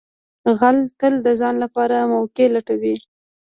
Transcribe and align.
غل 0.59 0.77
تل 0.99 1.13
د 1.25 1.27
ځان 1.39 1.55
لپاره 1.63 2.09
موقع 2.13 2.47
لټوي 2.55 2.95